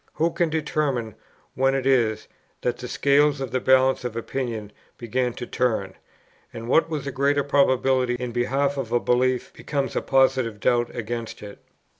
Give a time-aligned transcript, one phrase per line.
[0.15, 1.13] Who can determine
[1.53, 2.27] when it is,
[2.61, 5.93] that the scales in the balance of opinion begin to turn,
[6.51, 10.89] and what was a greater probability in behalf of a belief becomes a positive doubt
[10.95, 11.59] against it?